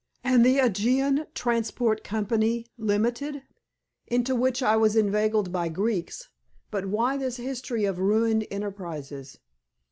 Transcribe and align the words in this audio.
"And 0.23 0.43
the 0.43 0.57
Aegean 0.57 1.27
Transport 1.35 2.03
Company, 2.03 2.65
Limited?" 2.75 3.43
"Into 4.07 4.33
which 4.35 4.63
I 4.63 4.75
was 4.75 4.95
inveigled 4.95 5.51
by 5.51 5.69
Greeks. 5.69 6.29
But 6.71 6.87
why 6.87 7.17
this 7.17 7.37
history 7.37 7.85
of 7.85 7.99
ruined 7.99 8.47
enterprises?" 8.49 9.37